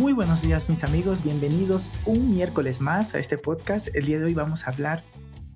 Muy 0.00 0.14
buenos 0.14 0.40
días 0.40 0.66
mis 0.70 0.82
amigos, 0.82 1.22
bienvenidos 1.22 1.90
un 2.06 2.34
miércoles 2.34 2.80
más 2.80 3.14
a 3.14 3.18
este 3.18 3.36
podcast. 3.36 3.94
El 3.94 4.06
día 4.06 4.18
de 4.18 4.24
hoy 4.24 4.32
vamos 4.32 4.64
a 4.64 4.70
hablar 4.70 5.02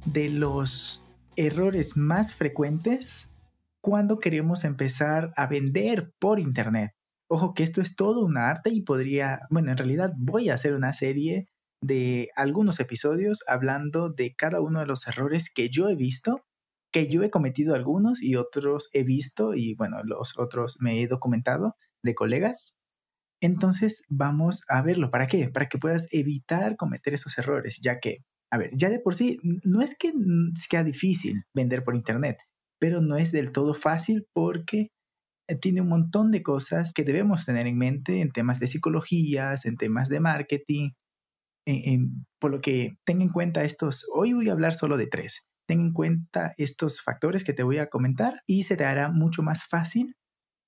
de 0.05 0.28
los 0.28 1.02
errores 1.34 1.96
más 1.96 2.34
frecuentes 2.34 3.30
cuando 3.80 4.19
queremos 4.19 4.64
empezar 4.64 5.33
a 5.38 5.46
vender 5.46 6.12
por 6.19 6.41
internet. 6.41 6.92
Ojo 7.27 7.55
que 7.55 7.62
esto 7.62 7.80
es 7.80 7.96
todo 7.96 8.22
un 8.22 8.36
arte 8.36 8.69
y 8.69 8.83
podría, 8.83 9.41
bueno, 9.48 9.70
en 9.70 9.78
realidad 9.78 10.12
voy 10.19 10.50
a 10.50 10.55
hacer 10.55 10.74
una 10.74 10.92
serie 10.92 11.48
de 11.80 12.28
algunos 12.36 12.80
episodios 12.80 13.42
hablando 13.47 14.11
de 14.11 14.34
cada 14.34 14.61
uno 14.61 14.80
de 14.80 14.86
los 14.86 15.06
errores 15.06 15.50
que 15.50 15.70
yo 15.70 15.88
he 15.88 15.97
visto, 15.97 16.45
que 16.92 17.08
yo 17.08 17.22
he 17.22 17.30
cometido 17.30 17.74
algunos 17.74 18.22
y 18.22 18.36
otros 18.36 18.91
he 18.92 19.05
visto 19.05 19.55
y 19.55 19.74
bueno, 19.74 20.02
los 20.05 20.38
otros 20.38 20.77
me 20.80 21.00
he 21.00 21.06
documentado 21.06 21.77
de 22.02 22.14
colegas 22.14 22.77
entonces 23.45 24.03
vamos 24.09 24.62
a 24.69 24.83
verlo. 24.83 25.11
¿Para 25.11 25.27
qué? 25.27 25.48
Para 25.48 25.66
que 25.66 25.79
puedas 25.79 26.09
evitar 26.12 26.77
cometer 26.77 27.15
esos 27.15 27.37
errores, 27.39 27.79
ya 27.83 28.01
que, 28.01 28.25
a 28.51 28.59
ver, 28.59 28.70
ya 28.75 28.89
de 28.91 29.01
por 29.01 29.15
sí, 29.15 29.39
no 29.65 29.83
es 29.83 29.97
que 29.98 30.12
sea 30.55 30.84
difícil 30.84 31.45
vender 31.55 31.84
por 31.84 31.95
Internet, 31.95 32.39
pero 32.81 33.01
no 33.01 33.17
es 33.17 33.33
del 33.33 33.53
todo 33.53 33.75
fácil 33.75 34.27
porque 34.33 34.89
eh, 35.48 35.56
tiene 35.56 35.83
un 35.83 35.89
montón 35.89 36.31
de 36.31 36.42
cosas 36.42 36.92
que 36.95 37.05
debemos 37.05 37.45
tener 37.45 37.67
en 37.67 37.77
mente 37.77 38.20
en 38.20 38.31
temas 38.31 38.61
de 38.61 38.67
psicologías, 38.67 39.67
en 39.67 39.77
temas 39.77 40.08
de 40.08 40.20
marketing, 40.20 40.91
por 42.41 42.51
lo 42.51 42.61
que 42.61 42.97
ten 43.05 43.23
en 43.23 43.31
cuenta 43.31 43.64
estos, 43.64 44.05
hoy 44.12 44.34
voy 44.34 44.48
a 44.48 44.53
hablar 44.53 44.75
solo 44.75 44.97
de 44.97 45.06
tres, 45.06 45.47
ten 45.67 45.81
en 45.81 45.92
cuenta 45.92 46.53
estos 46.58 47.01
factores 47.01 47.45
que 47.45 47.55
te 47.55 47.62
voy 47.62 47.79
a 47.79 47.89
comentar 47.89 48.42
y 48.47 48.64
se 48.64 48.77
te 48.77 48.84
hará 48.84 49.11
mucho 49.11 49.42
más 49.42 49.64
fácil 49.64 50.14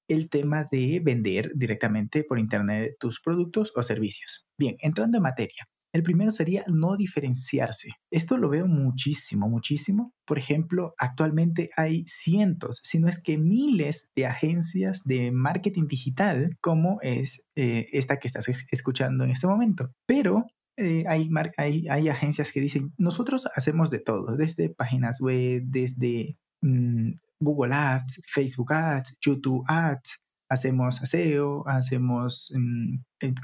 el 0.09 0.29
tema 0.31 0.67
de 0.71 1.01
vender 1.03 1.53
directamente 1.55 2.25
por 2.25 2.39
Internet 2.39 2.97
tus 2.99 3.21
productos 3.21 3.73
o 3.75 3.83
servicios. 3.83 4.47
Bien, 4.59 4.77
entrando 4.81 5.19
en 5.19 5.23
materia. 5.23 5.69
El 5.93 6.03
primero 6.03 6.31
sería 6.31 6.62
no 6.69 6.97
diferenciarse. 6.97 7.89
Esto 8.11 8.37
lo 8.37 8.51
veo 8.51 8.67
muchísimo, 8.67 9.49
muchísimo. 9.49 10.12
Por 10.27 10.37
ejemplo, 10.37 10.95
actualmente 10.99 11.71
hay 11.75 12.05
cientos, 12.07 12.81
si 12.83 12.99
no 12.99 13.09
es 13.09 13.19
que 13.23 13.39
miles 13.39 14.11
de 14.15 14.27
agencias 14.27 15.05
de 15.05 15.33
marketing 15.33 15.87
digital, 15.87 16.59
como 16.61 16.99
es 17.01 17.47
eh, 17.55 17.87
esta 17.93 18.19
que 18.19 18.29
estás 18.29 18.47
escuchando 18.71 19.25
en 19.25 19.31
este 19.31 19.47
momento. 19.47 19.91
Pero 20.07 20.45
eh, 20.77 21.05
hay, 21.09 21.31
hay, 21.57 22.09
agencias 22.11 22.53
que 22.53 22.61
dicen, 22.61 22.93
nosotros 22.99 23.49
hacemos 23.55 23.89
de 23.89 24.01
todo, 24.01 24.37
desde 24.37 24.69
páginas 24.69 25.23
web, 25.23 25.62
desde 25.65 26.37
mm, 26.61 27.12
Google 27.41 27.75
Ads, 27.75 28.23
Facebook 28.27 28.73
Ads, 28.73 29.19
YouTube 29.20 29.65
Ads, 29.69 30.20
hacemos 30.48 30.97
SEO, 30.97 31.67
hacemos 31.67 32.53
mm, 32.55 32.98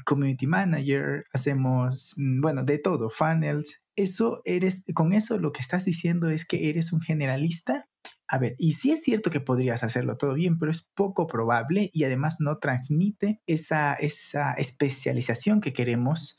Community 0.05 0.47
Manager, 0.47 1.23
hacemos, 1.33 2.13
mm, 2.17 2.41
bueno, 2.41 2.63
de 2.63 2.77
todo, 2.79 3.09
funnels. 3.09 3.79
Eso 3.95 4.41
eres, 4.45 4.83
con 4.95 5.13
eso 5.13 5.37
lo 5.37 5.51
que 5.51 5.61
estás 5.61 5.85
diciendo 5.85 6.29
es 6.29 6.45
que 6.45 6.69
eres 6.69 6.93
un 6.93 7.01
generalista. 7.01 7.87
A 8.27 8.39
ver, 8.39 8.55
y 8.57 8.73
sí 8.73 8.91
es 8.91 9.03
cierto 9.03 9.29
que 9.29 9.39
podrías 9.39 9.83
hacerlo 9.83 10.17
todo 10.17 10.33
bien, 10.33 10.57
pero 10.57 10.71
es 10.71 10.89
poco 10.95 11.27
probable 11.27 11.89
y 11.93 12.03
además 12.05 12.37
no 12.39 12.57
transmite 12.57 13.41
esa, 13.45 13.93
esa 13.93 14.53
especialización 14.53 15.61
que 15.61 15.73
queremos 15.73 16.37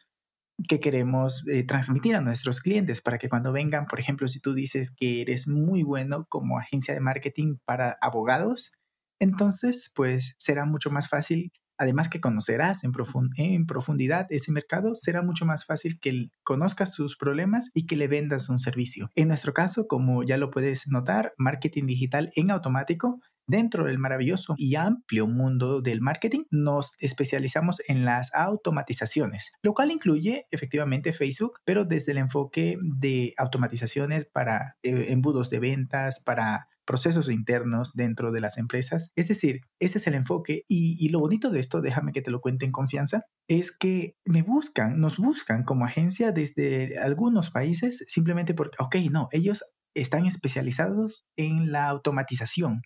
que 0.68 0.80
queremos 0.80 1.46
eh, 1.48 1.64
transmitir 1.64 2.16
a 2.16 2.20
nuestros 2.20 2.60
clientes 2.60 3.00
para 3.00 3.18
que 3.18 3.28
cuando 3.28 3.52
vengan, 3.52 3.86
por 3.86 4.00
ejemplo, 4.00 4.28
si 4.28 4.40
tú 4.40 4.54
dices 4.54 4.94
que 4.94 5.20
eres 5.20 5.48
muy 5.48 5.82
bueno 5.82 6.26
como 6.28 6.58
agencia 6.58 6.94
de 6.94 7.00
marketing 7.00 7.56
para 7.64 7.96
abogados, 8.00 8.72
entonces 9.18 9.90
pues 9.94 10.34
será 10.38 10.64
mucho 10.64 10.90
más 10.90 11.08
fácil, 11.08 11.52
además 11.76 12.08
que 12.08 12.20
conocerás 12.20 12.84
en, 12.84 12.92
en 13.36 13.66
profundidad 13.66 14.26
ese 14.30 14.52
mercado, 14.52 14.94
será 14.94 15.22
mucho 15.22 15.44
más 15.44 15.64
fácil 15.64 15.98
que 16.00 16.28
conozcas 16.44 16.94
sus 16.94 17.16
problemas 17.16 17.70
y 17.74 17.86
que 17.86 17.96
le 17.96 18.08
vendas 18.08 18.48
un 18.48 18.58
servicio. 18.58 19.10
En 19.16 19.28
nuestro 19.28 19.52
caso, 19.52 19.86
como 19.88 20.22
ya 20.22 20.36
lo 20.36 20.50
puedes 20.50 20.86
notar, 20.86 21.32
marketing 21.36 21.86
digital 21.86 22.30
en 22.36 22.50
automático 22.50 23.20
Dentro 23.46 23.84
del 23.84 23.98
maravilloso 23.98 24.54
y 24.56 24.74
amplio 24.76 25.26
mundo 25.26 25.82
del 25.82 26.00
marketing, 26.00 26.44
nos 26.50 26.92
especializamos 26.98 27.82
en 27.88 28.04
las 28.04 28.34
automatizaciones, 28.34 29.52
lo 29.62 29.74
cual 29.74 29.90
incluye 29.90 30.46
efectivamente 30.50 31.12
Facebook, 31.12 31.60
pero 31.64 31.84
desde 31.84 32.12
el 32.12 32.18
enfoque 32.18 32.78
de 32.80 33.34
automatizaciones 33.36 34.26
para 34.32 34.76
eh, 34.82 35.06
embudos 35.10 35.50
de 35.50 35.60
ventas, 35.60 36.20
para 36.24 36.68
procesos 36.86 37.30
internos 37.30 37.94
dentro 37.94 38.32
de 38.32 38.40
las 38.40 38.58
empresas. 38.58 39.10
Es 39.16 39.28
decir, 39.28 39.60
ese 39.78 39.98
es 39.98 40.06
el 40.06 40.14
enfoque 40.14 40.64
y, 40.68 40.96
y, 40.98 41.08
lo 41.08 41.20
bonito 41.20 41.50
de 41.50 41.60
esto, 41.60 41.80
déjame 41.80 42.12
que 42.12 42.22
te 42.22 42.30
lo 42.30 42.40
cuente 42.40 42.64
en 42.64 42.72
confianza, 42.72 43.24
es 43.48 43.72
que 43.72 44.16
me 44.24 44.42
buscan, 44.42 45.00
nos 45.00 45.18
buscan 45.18 45.64
como 45.64 45.84
agencia 45.84 46.32
desde 46.32 46.98
algunos 46.98 47.50
países 47.50 48.04
simplemente 48.08 48.54
porque, 48.54 48.76
ok, 48.78 48.96
no, 49.10 49.28
ellos 49.32 49.64
están 49.94 50.26
especializados 50.26 51.26
en 51.36 51.72
la 51.72 51.88
automatización 51.88 52.82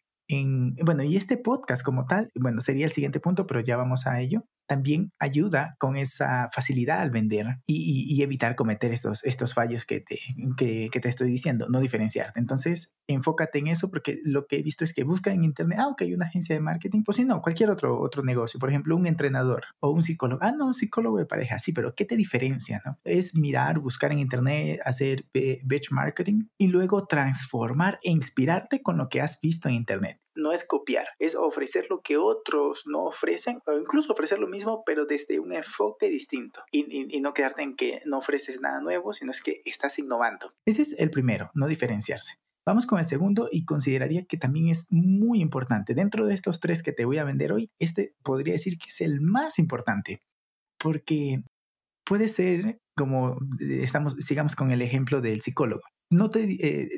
bueno, 0.85 1.03
y 1.03 1.17
este 1.17 1.37
podcast 1.39 1.83
como 1.83 2.07
tal, 2.07 2.31
bueno, 2.35 2.61
sería 2.61 2.87
el 2.87 2.93
siguiente 2.93 3.21
punto, 3.21 3.47
pero 3.47 3.61
ya 3.61 3.77
vamos 3.77 4.07
a 4.07 4.21
ello 4.21 4.45
también 4.69 5.13
ayuda 5.19 5.75
con 5.79 5.97
esa 5.97 6.51
facilidad 6.53 7.01
al 7.01 7.11
vender 7.11 7.59
y, 7.67 8.23
evitar 8.23 8.57
cometer 8.57 8.93
estos, 8.93 9.25
estos 9.25 9.55
fallos 9.55 9.85
que 9.85 10.01
te, 10.01 10.19
que, 10.57 10.91
te 11.01 11.09
estoy 11.09 11.31
diciendo, 11.31 11.69
no 11.69 11.81
diferenciarte. 11.81 12.39
Entonces, 12.39 12.93
enfócate 13.07 13.61
en 13.61 13.69
eso 13.69 13.89
porque 13.89 14.19
lo 14.25 14.47
que 14.47 14.59
he 14.59 14.63
visto 14.63 14.85
es 14.85 14.93
que 14.93 15.05
busca 15.05 15.33
en 15.33 15.45
internet, 15.45 15.79
ah, 15.81 15.89
ok, 15.89 16.03
una 16.15 16.27
agencia 16.27 16.55
de 16.55 16.61
marketing, 16.61 17.03
pues 17.05 17.17
si 17.17 17.25
no, 17.25 17.41
cualquier 17.41 17.71
otro, 17.71 17.99
otro 18.01 18.23
negocio, 18.23 18.61
por 18.61 18.69
ejemplo, 18.69 18.97
un 18.97 19.07
entrenador 19.07 19.65
o 19.81 19.91
un 19.91 20.03
psicólogo, 20.03 20.43
ah, 20.43 20.53
no, 20.53 20.67
un 20.67 20.75
psicólogo 20.75 21.19
de 21.19 21.27
pareja, 21.27 21.59
sí, 21.59 21.73
pero 21.73 21.95
¿qué 21.95 22.05
te 22.05 22.17
diferencia? 22.17 22.83
No? 22.85 22.99
Es 23.05 23.35
mirar, 23.35 23.79
buscar 23.79 24.13
en 24.13 24.19
internet, 24.19 24.81
hacer 24.85 25.25
marketing 25.91 26.49
y 26.59 26.67
luego 26.67 27.07
transformar 27.07 27.99
e 28.03 28.11
inspirarte 28.11 28.83
con 28.83 28.99
lo 28.99 29.09
que 29.09 29.23
has 29.23 29.41
visto 29.41 29.69
en 29.69 29.77
internet 29.77 30.21
no 30.39 30.53
es 30.53 30.65
copiar, 30.65 31.09
es 31.19 31.35
ofrecer 31.35 31.87
lo 31.91 32.01
que 32.01 32.17
otros 32.17 32.85
no 32.87 33.05
ofrecen 33.05 33.61
o 33.67 33.73
incluso 33.79 34.13
ofrecer 34.13 34.39
lo 34.39 34.47
mismo 34.47 34.83
pero 34.87 35.05
desde 35.05 35.41
un 35.41 35.53
enfoque 35.53 36.09
distinto 36.09 36.63
y, 36.71 37.19
no 37.21 37.35
quedarte 37.35 37.63
en 37.63 37.77
que 37.77 38.01
no 38.07 38.19
ofreces 38.19 38.61
nada 38.61 38.81
nuevo, 38.81 39.13
sino 39.13 39.33
es 39.33 39.43
que 39.43 39.61
estás 39.65 39.99
innovando. 39.99 40.53
Ese 40.65 40.83
es 40.83 40.95
el 40.99 41.11
primero, 41.11 41.51
no 41.55 41.67
diferenciarse. 41.67 42.35
Vamos 42.65 42.87
con 42.87 43.01
el 43.01 43.07
segundo 43.07 43.49
y 43.51 43.65
consideraría 43.65 44.25
que 44.25 44.37
también 44.37 44.69
es 44.69 44.87
muy 44.91 45.41
importante. 45.41 45.95
Dentro 45.95 46.27
de 46.27 46.35
estos 46.35 46.61
tres 46.61 46.83
que 46.83 46.93
te 46.93 47.05
voy 47.05 47.19
a 47.19 47.25
vender 47.25 47.53
hoy, 47.53 47.71
este 47.81 48.15
podría 48.23 48.53
decir 48.53 48.79
que 48.79 48.89
es 48.89 49.01
el 49.01 49.21
más 49.21 49.59
importante 49.59 50.21
porque 50.79 51.43
puede 52.05 52.29
ser 52.29 52.79
como 52.97 53.35
eh, 53.61 53.83
estamos, 53.83 54.15
sigamos 54.19 54.55
con 54.55 54.71
el 54.71 54.83
ejemplo 54.83 55.21
del 55.21 55.41
psicólogo. 55.41 55.83
No 56.11 56.31
te, 56.31 56.43
eh, 56.45 56.89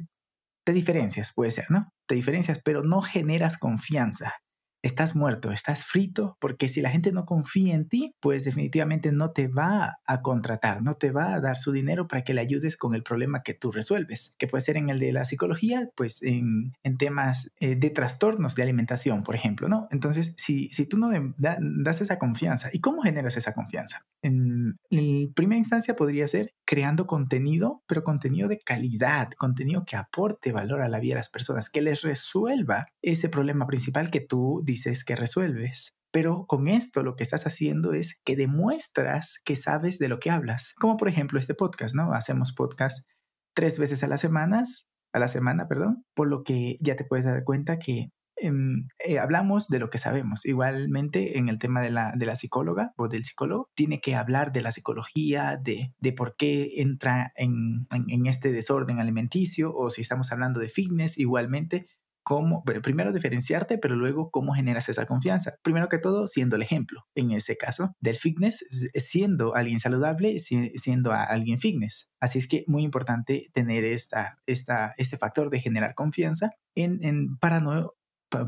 te 0.65 0.73
diferencias, 0.73 1.33
puede 1.33 1.51
ser, 1.51 1.71
¿no? 1.71 1.93
Te 2.07 2.15
diferencias, 2.15 2.61
pero 2.65 2.83
no 2.83 3.03
generas 3.03 3.59
confianza. 3.59 4.35
Estás 4.83 5.15
muerto, 5.15 5.53
estás 5.53 5.85
frito, 5.85 6.39
porque 6.41 6.67
si 6.67 6.81
la 6.81 6.89
gente 6.91 7.13
no 7.13 7.27
confía 7.27 7.75
en 7.75 7.87
ti, 7.87 8.15
pues 8.19 8.45
definitivamente 8.45 9.13
no 9.13 9.31
te 9.33 9.47
va 9.47 9.99
a 10.07 10.23
contratar, 10.23 10.83
no 10.83 10.95
te 10.95 11.11
va 11.11 11.35
a 11.35 11.41
dar 11.41 11.59
su 11.61 11.71
dinero 11.71 12.09
para 12.09 12.25
que 12.25 12.33
le 12.33 12.41
ayudes 12.41 12.79
con 12.79 12.95
el 12.95 13.03
problema 13.03 13.43
que 13.43 13.53
tú 13.53 13.73
resuelves, 13.73 14.35
que 14.39 14.47
puede 14.47 14.65
ser 14.65 14.79
en 14.79 14.89
el 14.89 14.99
de 14.99 15.13
la 15.13 15.27
psicología, 15.27 15.91
pues 15.97 16.23
en, 16.23 16.73
en 16.83 16.97
temas 16.97 17.53
eh, 17.61 17.77
de 17.77 17.91
trastornos 17.91 18.55
de 18.55 18.63
alimentación, 18.63 19.23
por 19.23 19.35
ejemplo, 19.35 19.69
¿no? 19.69 19.87
Entonces, 19.91 20.33
si, 20.39 20.71
si 20.71 20.87
tú 20.87 20.97
no 20.97 21.11
das 21.37 22.01
esa 22.01 22.19
confianza, 22.19 22.71
¿y 22.73 22.81
cómo 22.81 23.03
generas 23.03 23.37
esa 23.37 23.53
confianza? 23.53 24.07
En, 24.23 24.50
en 24.91 25.33
primera 25.33 25.59
instancia 25.59 25.97
podría 25.97 26.29
ser 26.29 26.53
creando 26.65 27.07
contenido, 27.07 27.83
pero 27.87 28.05
contenido 28.05 28.49
de 28.49 28.59
calidad, 28.59 29.31
contenido 29.39 29.85
que 29.87 29.97
aporte 29.97 30.53
valor 30.53 30.83
a 30.83 30.89
la 30.89 31.01
vida 31.01 31.15
de 31.15 31.21
las 31.21 31.31
personas, 31.31 31.71
que 31.71 31.81
les 31.81 32.03
resuelva 32.03 32.87
ese 33.03 33.29
problema 33.29 33.67
principal 33.67 34.11
que 34.11 34.21
tú 34.21 34.63
dices 34.65 35.05
que 35.05 35.17
resuelves. 35.17 35.95
Pero 36.13 36.47
con 36.47 36.69
esto 36.69 37.03
lo 37.03 37.15
que 37.15 37.23
estás 37.23 37.47
haciendo 37.47 37.93
es 37.93 38.21
que 38.25 38.37
demuestras 38.37 39.41
que 39.45 39.57
sabes 39.57 39.99
de 39.99 40.09
lo 40.09 40.19
que 40.19 40.31
hablas. 40.31 40.75
Como 40.81 40.97
por 40.97 41.09
ejemplo 41.09 41.39
este 41.39 41.55
podcast, 41.55 41.95
¿no? 41.95 42.13
Hacemos 42.13 42.53
podcast 42.53 43.07
tres 43.55 43.79
veces 43.79 44.03
a 44.03 44.09
la 44.09 44.19
semana, 44.19 44.65
a 45.13 45.19
la 45.19 45.29
semana, 45.29 45.69
perdón, 45.69 46.05
por 46.15 46.29
lo 46.29 46.43
que 46.43 46.77
ya 46.81 46.97
te 46.97 47.05
puedes 47.05 47.25
dar 47.25 47.45
cuenta 47.45 47.79
que 47.79 48.11
eh, 48.41 49.19
hablamos 49.19 49.69
de 49.69 49.79
lo 49.79 49.91
que 49.91 49.99
sabemos. 49.99 50.47
Igualmente, 50.47 51.39
en 51.39 51.49
el 51.49 51.59
tema 51.59 51.81
de 51.81 51.91
la, 51.91 52.13
de 52.17 52.27
la 52.27 52.37
psicóloga 52.37 52.93
o 52.97 53.09
del 53.09 53.25
psicólogo, 53.25 53.69
tiene 53.75 54.01
que 54.01 54.15
hablar 54.15 54.53
de 54.53 54.63
la 54.63 54.71
psicología, 54.71 55.57
de, 55.57 55.93
de 55.99 56.13
por 56.13 56.37
qué 56.37 56.81
entra 56.81 57.33
en, 57.37 57.87
en, 57.91 58.27
este 58.27 58.53
desorden 58.53 58.99
alimenticio, 58.99 59.75
o 59.75 59.91
si 59.91 60.03
estamos 60.03 60.33
hablando 60.33 60.61
de 60.61 60.69
fitness, 60.69 61.19
igualmente, 61.19 61.87
cómo, 62.23 62.63
primero 62.65 63.13
diferenciarte, 63.13 63.79
pero 63.79 63.97
luego 63.97 64.31
cómo 64.31 64.53
generas 64.53 64.89
esa 64.89 65.07
confianza. 65.07 65.55
Primero 65.63 65.89
que 65.89 65.99
todo, 65.99 66.29
siendo 66.29 66.57
el 66.57 66.63
ejemplo, 66.63 67.07
en 67.15 67.33
ese 67.33 67.57
caso, 67.57 67.95
del 68.01 68.17
fitness, 68.17 68.65
siendo 68.95 69.55
alguien 69.55 69.81
saludable, 69.81 70.39
siendo 70.39 71.13
alguien 71.13 71.61
fitness. 71.61 72.11
Así 72.21 72.39
es 72.39 72.49
que 72.49 72.65
muy 72.67 72.85
importante 72.85 73.49
tener 73.53 73.85
esta, 73.85 74.39
esta, 74.47 74.93
este 74.97 75.17
factor 75.19 75.51
de 75.51 75.61
generar 75.61 75.95
confianza 75.95 76.51
en, 76.75 77.03
en, 77.03 77.37
para 77.39 77.61
no 77.61 77.93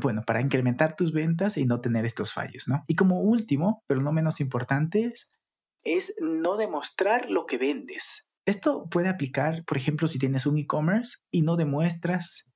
bueno, 0.01 0.23
para 0.25 0.41
incrementar 0.41 0.95
tus 0.95 1.11
ventas 1.11 1.57
y 1.57 1.65
no 1.65 1.81
tener 1.81 2.05
estos 2.05 2.33
fallos, 2.33 2.67
¿no? 2.67 2.83
Y 2.87 2.95
como 2.95 3.21
último, 3.21 3.83
pero 3.87 4.01
no 4.01 4.11
menos 4.11 4.39
importante, 4.39 5.13
es 5.83 6.13
no 6.19 6.57
demostrar 6.57 7.29
lo 7.29 7.45
que 7.45 7.57
vendes. 7.57 8.23
Esto 8.45 8.87
puede 8.89 9.09
aplicar, 9.09 9.63
por 9.65 9.77
ejemplo, 9.77 10.07
si 10.07 10.19
tienes 10.19 10.45
un 10.45 10.57
e-commerce 10.57 11.17
y 11.31 11.41
no 11.41 11.55
demuestras 11.55 12.49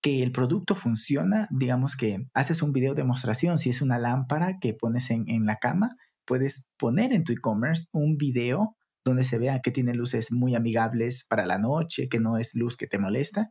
que 0.00 0.22
el 0.22 0.32
producto 0.32 0.74
funciona, 0.74 1.48
digamos 1.50 1.96
que 1.96 2.26
haces 2.34 2.62
un 2.62 2.72
video 2.72 2.94
demostración, 2.94 3.58
si 3.58 3.70
es 3.70 3.82
una 3.82 3.98
lámpara 3.98 4.58
que 4.60 4.74
pones 4.74 5.10
en, 5.10 5.28
en 5.28 5.46
la 5.46 5.56
cama, 5.56 5.96
puedes 6.24 6.68
poner 6.76 7.12
en 7.12 7.24
tu 7.24 7.32
e-commerce 7.32 7.86
un 7.92 8.16
video 8.16 8.76
donde 9.04 9.24
se 9.24 9.38
vea 9.38 9.60
que 9.60 9.70
tiene 9.70 9.94
luces 9.94 10.32
muy 10.32 10.54
amigables 10.54 11.24
para 11.28 11.46
la 11.46 11.58
noche, 11.58 12.08
que 12.08 12.20
no 12.20 12.36
es 12.36 12.54
luz 12.54 12.76
que 12.76 12.86
te 12.86 12.98
molesta, 12.98 13.50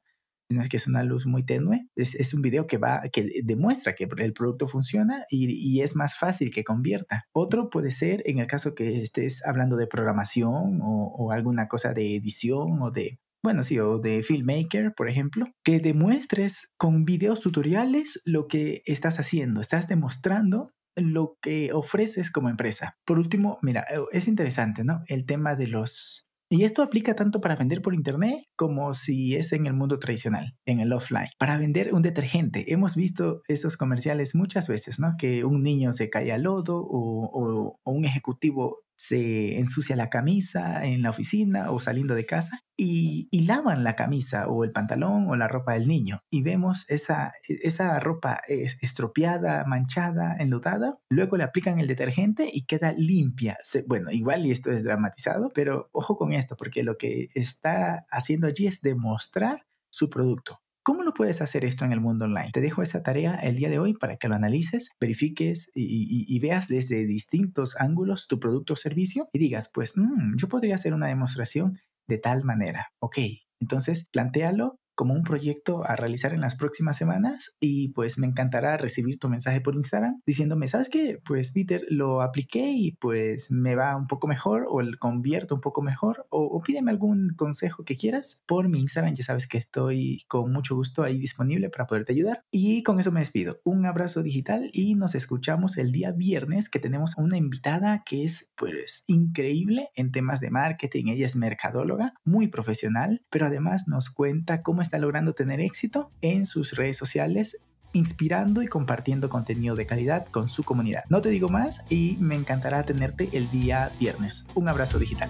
sino 0.52 0.64
que 0.70 0.78
es 0.78 0.88
una 0.88 1.04
luz 1.04 1.26
muy 1.26 1.46
tenue. 1.46 1.88
Es, 1.96 2.14
es 2.14 2.34
un 2.34 2.42
video 2.42 2.68
que 2.68 2.78
va, 2.78 3.04
que 3.12 3.30
demuestra 3.46 3.94
que 3.94 4.08
el 4.18 4.34
producto 4.34 4.68
funciona 4.68 5.26
y, 5.30 5.50
y, 5.50 5.82
es 5.82 5.96
más 5.96 6.18
fácil 6.18 6.52
que 6.52 6.66
convierta. 6.66 7.24
Otro 7.32 7.70
puede 7.70 7.90
ser 7.92 8.22
en 8.26 8.40
el 8.40 8.48
caso 8.48 8.76
que 8.76 9.02
estés 9.02 9.46
hablando 9.46 9.78
de 9.78 9.88
programación 9.88 10.82
o, 10.82 11.16
o 11.18 11.32
alguna 11.32 11.70
cosa 11.70 11.94
de 11.94 12.18
edición 12.18 12.82
o 12.82 12.92
de 12.92 13.20
bueno, 13.44 13.64
sí, 13.64 13.80
o 13.80 13.98
de 13.98 14.22
filmmaker, 14.22 14.94
por 14.94 15.10
ejemplo, 15.10 15.48
que 15.64 15.80
demuestres 15.80 16.70
con 16.78 17.06
videos 17.06 17.40
tutoriales 17.40 18.22
lo 18.24 18.48
que 18.48 18.84
estás 18.86 19.20
haciendo. 19.20 19.62
Estás 19.62 19.88
demostrando 19.88 20.74
lo 20.96 21.38
que 21.42 21.72
ofreces 21.74 22.30
como 22.30 22.50
empresa. 22.50 22.98
Por 23.04 23.18
último, 23.18 23.58
mira, 23.64 23.86
eh, 23.90 24.00
es 24.12 24.28
interesante, 24.28 24.84
¿no? 24.84 25.02
El 25.08 25.26
tema 25.26 25.56
de 25.56 25.68
los... 25.68 26.28
Y 26.54 26.66
esto 26.66 26.84
aplica 26.84 27.16
tanto 27.16 27.40
para 27.40 27.56
vender 27.56 27.82
por 27.82 27.94
internet 27.94 28.44
como 28.58 28.94
si 28.94 29.38
es 29.38 29.54
en 29.54 29.68
el 29.68 29.74
mundo 29.74 30.00
tradicional, 30.00 30.54
en 30.66 30.82
el 30.82 30.92
offline. 30.92 31.30
Para 31.40 31.58
vender 31.58 31.94
un 31.94 32.02
detergente, 32.02 32.74
hemos 32.74 32.98
visto 32.98 33.42
esos 33.48 33.78
comerciales 33.78 34.36
muchas 34.36 34.68
veces, 34.68 35.00
¿no? 35.00 35.16
Que 35.18 35.46
un 35.46 35.64
niño 35.64 35.94
se 35.94 36.10
cae 36.10 36.30
al 36.34 36.44
lodo 36.44 36.76
o, 36.76 37.24
o, 37.32 37.80
o 37.82 37.92
un 37.94 38.04
ejecutivo 38.04 38.80
se 39.02 39.58
ensucia 39.58 39.96
la 39.96 40.10
camisa 40.10 40.86
en 40.86 41.02
la 41.02 41.10
oficina 41.10 41.72
o 41.72 41.80
saliendo 41.80 42.14
de 42.14 42.28
casa 42.28 42.60
y, 42.78 43.30
lavan 43.46 43.84
la 43.84 43.96
camisa 43.96 44.48
o 44.48 44.64
el 44.64 44.72
pantalón 44.72 45.28
o 45.28 45.36
la 45.36 45.48
ropa 45.48 45.74
del 45.74 45.88
niño 45.88 46.22
y 46.30 46.44
vemos 46.44 46.86
esa, 46.88 47.34
esa 47.48 48.00
ropa 48.00 48.42
estropeada, 48.48 49.66
manchada, 49.66 50.38
enlodada, 50.38 51.00
luego 51.10 51.36
le 51.36 51.44
aplican 51.44 51.80
el 51.80 51.88
detergente 51.88 52.48
y 52.54 52.66
queda 52.66 52.94
limpia. 52.94 53.58
bueno, 53.88 54.12
igual 54.12 54.46
y 54.46 54.52
esto 54.52 54.70
es 54.72 54.84
dramatizado, 54.84 55.50
pero 55.54 55.90
ojo 55.92 56.16
con 56.16 56.34
esto 56.34 56.56
porque 56.56 56.84
lo 56.84 56.98
que 56.98 57.30
está 57.34 58.06
haciendo 58.12 58.46
allí 58.46 58.68
es 58.68 58.82
demostrar 58.82 59.66
su 59.90 60.10
producto. 60.10 60.62
¿Cómo 60.84 61.04
lo 61.04 61.14
puedes 61.14 61.42
hacer 61.42 61.64
esto 61.64 61.86
en 61.86 61.92
el 61.92 62.02
mundo 62.02 62.26
online? 62.26 62.50
Te 62.52 62.60
dejo 62.60 62.82
esa 62.82 63.04
tarea 63.04 63.36
el 63.36 63.56
día 63.56 63.70
de 63.70 63.78
hoy 63.78 63.94
para 63.94 64.18
que 64.18 64.28
lo 64.28 64.34
analices, 64.34 64.90
verifiques 65.00 65.70
y, 65.76 66.40
veas 66.40 66.68
desde 66.68 67.06
distintos 67.06 67.76
ángulos 67.78 68.28
tu 68.28 68.40
producto 68.40 68.74
o 68.74 68.76
servicio 68.76 69.30
y 69.32 69.38
digas, 69.38 69.70
pues, 69.72 69.96
mm, 69.96 70.38
yo 70.38 70.48
podría 70.48 70.76
hacer 70.76 70.96
una 70.96 71.08
demostración 71.08 71.78
de 72.08 72.18
tal 72.18 72.44
manera. 72.44 72.88
Ok, 73.00 73.20
entonces 73.60 74.10
plantealo 74.12 74.81
como 74.96 75.14
un 75.14 75.24
proyecto 75.24 75.84
a 75.86 75.96
realizar 75.96 76.34
en 76.34 76.42
las 76.42 76.56
próximas 76.56 76.98
semanas 76.98 77.56
y 77.60 77.90
pues 77.90 78.18
me 78.18 78.28
encantará 78.28 78.78
recibir 78.78 79.20
tu 79.20 79.30
mensaje 79.30 79.62
por 79.62 79.76
Instagram 79.76 80.22
diciéndome, 80.26 80.68
¿sabes 80.68 80.90
qué? 80.90 81.20
Pues 81.24 81.52
Peter, 81.52 81.84
lo 81.90 82.22
apliqué 82.22 82.72
y 82.72 82.94
pues 82.94 83.52
me 83.52 83.76
va 83.76 83.96
un 83.96 84.08
poco 84.08 84.28
mejor 84.28 84.66
o 84.70 84.82
el 84.82 84.98
convierto 84.98 85.56
un 85.56 85.62
poco 85.62 85.82
mejor 85.82 86.28
o, 86.30 86.62
pídeme 86.62 86.92
algún 86.92 87.34
consejo 87.36 87.84
que 87.84 87.96
quieras 87.96 88.42
por 88.46 88.70
mi 88.70 88.80
Instagram, 88.80 89.14
ya 89.14 89.24
sabes 89.24 89.48
que 89.48 89.58
estoy 89.58 90.24
con 90.28 90.52
mucho 90.52 90.76
gusto 90.76 91.04
ahí 91.04 91.18
disponible 91.18 91.70
para 91.70 91.88
poderte 91.88 92.14
ayudar 92.14 92.44
y 92.52 92.84
con 92.84 93.00
eso 93.00 93.12
me 93.12 93.22
despido. 93.22 93.60
Un 93.64 93.86
abrazo 93.86 94.22
digital 94.22 94.70
y 94.74 94.96
nos 94.96 95.16
escuchamos 95.16 95.78
el 95.78 95.92
día 95.92 96.12
viernes 96.12 96.70
que 96.70 96.80
tenemos 96.80 97.16
una 97.18 97.38
invitada 97.38 98.04
que 98.06 98.24
es 98.24 98.52
pues 98.56 99.04
increíble 99.08 99.90
en 99.96 100.12
temas 100.12 100.40
de 100.40 100.52
marketing, 100.52 101.06
ella 101.08 101.26
es 101.26 101.36
mercadóloga, 101.36 102.14
muy 102.24 102.48
profesional, 102.48 103.26
pero 103.30 103.48
además 103.48 103.88
nos 103.88 104.10
cuenta 104.10 104.62
cómo 104.62 104.81
está 104.82 104.98
logrando 104.98 105.34
tener 105.34 105.60
éxito 105.62 106.12
en 106.22 106.46
sus 106.46 106.74
redes 106.76 106.98
sociales 106.98 107.58
inspirando 107.94 108.62
y 108.62 108.68
compartiendo 108.68 109.30
contenido 109.30 109.76
de 109.76 109.86
calidad 109.86 110.26
con 110.28 110.50
su 110.50 110.64
comunidad. 110.64 111.04
No 111.10 111.22
te 111.22 111.30
digo 111.30 111.50
más 111.50 111.84
y 111.90 112.18
me 112.20 112.36
encantará 112.36 112.84
tenerte 112.84 113.30
el 113.34 113.50
día 113.52 113.92
viernes. 114.00 114.46
Un 114.56 114.70
abrazo 114.70 115.00
digital. 115.00 115.30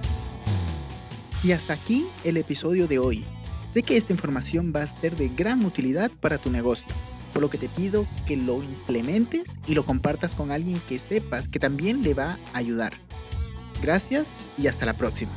Y 1.43 1.53
hasta 1.53 1.73
aquí 1.73 2.05
el 2.23 2.37
episodio 2.37 2.87
de 2.87 2.99
hoy. 2.99 3.25
Sé 3.73 3.83
que 3.83 3.97
esta 3.97 4.13
información 4.13 4.73
va 4.75 4.83
a 4.83 4.99
ser 4.99 5.15
de 5.15 5.29
gran 5.29 5.65
utilidad 5.65 6.11
para 6.19 6.37
tu 6.37 6.51
negocio, 6.51 6.87
por 7.33 7.41
lo 7.41 7.49
que 7.49 7.57
te 7.57 7.69
pido 7.69 8.05
que 8.27 8.35
lo 8.35 8.61
implementes 8.61 9.45
y 9.65 9.73
lo 9.73 9.85
compartas 9.85 10.35
con 10.35 10.51
alguien 10.51 10.79
que 10.89 10.99
sepas 10.99 11.47
que 11.47 11.57
también 11.57 12.03
le 12.03 12.13
va 12.13 12.37
a 12.53 12.57
ayudar. 12.57 12.93
Gracias 13.81 14.27
y 14.57 14.67
hasta 14.67 14.85
la 14.85 14.93
próxima. 14.93 15.31